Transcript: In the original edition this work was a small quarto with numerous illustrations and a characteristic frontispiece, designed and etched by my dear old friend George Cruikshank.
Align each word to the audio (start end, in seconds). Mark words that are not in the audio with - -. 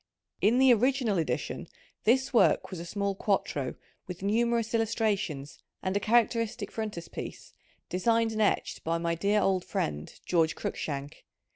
In 0.41 0.57
the 0.57 0.73
original 0.73 1.19
edition 1.19 1.67
this 2.05 2.33
work 2.33 2.71
was 2.71 2.79
a 2.79 2.87
small 2.87 3.13
quarto 3.13 3.75
with 4.07 4.23
numerous 4.23 4.73
illustrations 4.73 5.59
and 5.83 5.95
a 5.95 5.99
characteristic 5.99 6.71
frontispiece, 6.71 7.53
designed 7.87 8.31
and 8.31 8.41
etched 8.41 8.83
by 8.83 8.97
my 8.97 9.13
dear 9.13 9.39
old 9.41 9.63
friend 9.63 10.19
George 10.25 10.55
Cruikshank. 10.55 11.23